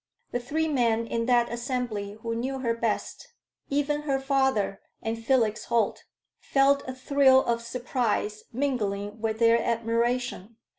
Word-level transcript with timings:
The 0.31 0.39
three 0.39 0.67
men 0.67 1.05
in 1.05 1.27
that 1.27 1.51
assembly 1.51 2.17
who 2.23 2.33
knew 2.33 2.57
her 2.57 2.73
best 2.73 3.33
even 3.69 4.01
her 4.01 4.19
father 4.19 4.81
and 4.99 5.23
Felix 5.23 5.65
Holt 5.65 6.05
felt 6.39 6.81
a 6.87 6.95
thrill 6.95 7.45
of 7.45 7.61
surprise 7.61 8.45
mingling 8.51 9.21
with 9.21 9.37
their 9.37 9.61
admiration. 9.61 10.55